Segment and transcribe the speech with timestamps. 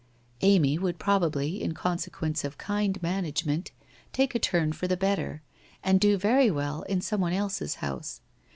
[0.41, 3.69] Amy would probably, in consequence of kind manage ment,
[4.11, 5.43] take a turn for the better,
[5.83, 8.19] and do very well in some one else's house.